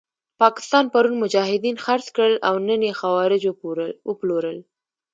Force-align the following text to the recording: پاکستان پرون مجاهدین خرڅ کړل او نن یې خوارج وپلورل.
پاکستان 0.41 0.85
پرون 0.93 1.15
مجاهدین 1.23 1.75
خرڅ 1.85 2.05
کړل 2.15 2.35
او 2.47 2.55
نن 2.67 2.81
یې 2.87 2.93
خوارج 2.99 3.41
وپلورل. 4.09 4.57